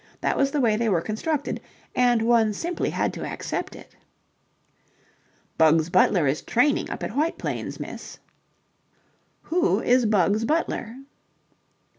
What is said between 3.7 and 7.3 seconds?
it. "Bugs Butler is training up at